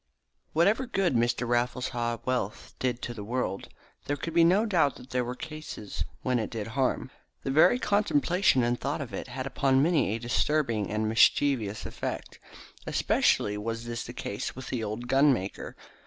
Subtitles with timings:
[0.53, 1.47] Whatever good Mr.
[1.47, 3.69] Raffles Haw's wealth did to the world,
[4.07, 7.11] there could be no doubt that there were cases where it did harm.
[7.43, 12.39] The very contemplation and thought of it had upon many a disturbing and mischievous effect.
[12.87, 15.75] Especially was this the case with the old gunmaker.